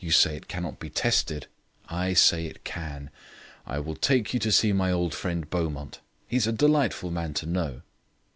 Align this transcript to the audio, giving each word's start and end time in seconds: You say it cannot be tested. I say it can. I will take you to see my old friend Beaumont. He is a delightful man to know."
You 0.00 0.10
say 0.10 0.34
it 0.34 0.48
cannot 0.48 0.80
be 0.80 0.90
tested. 0.90 1.46
I 1.88 2.12
say 2.12 2.44
it 2.46 2.64
can. 2.64 3.08
I 3.64 3.78
will 3.78 3.94
take 3.94 4.34
you 4.34 4.40
to 4.40 4.50
see 4.50 4.72
my 4.72 4.90
old 4.90 5.14
friend 5.14 5.48
Beaumont. 5.48 6.00
He 6.26 6.38
is 6.38 6.48
a 6.48 6.52
delightful 6.52 7.12
man 7.12 7.34
to 7.34 7.46
know." 7.46 7.82